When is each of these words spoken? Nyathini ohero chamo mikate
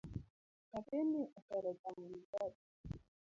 Nyathini 0.69 1.21
ohero 1.37 1.69
chamo 1.81 2.03
mikate 2.11 2.63